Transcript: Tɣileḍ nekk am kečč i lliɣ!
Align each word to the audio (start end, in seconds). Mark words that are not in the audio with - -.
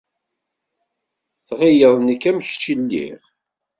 Tɣileḍ 1.47 1.95
nekk 2.01 2.23
am 2.29 2.39
kečč 2.45 2.63
i 2.73 2.75
lliɣ! 2.79 3.21